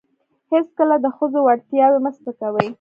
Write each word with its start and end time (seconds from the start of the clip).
هیڅکله 0.51 0.95
د 1.03 1.07
ښځو 1.17 1.39
وړتیاوې 1.43 1.99
مه 2.05 2.11
سپکوئ. 2.15 2.67